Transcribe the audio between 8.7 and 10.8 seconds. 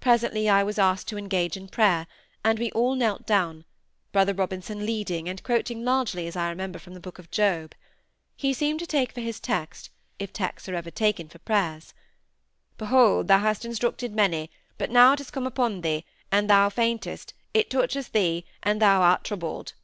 to take for his text, if texts are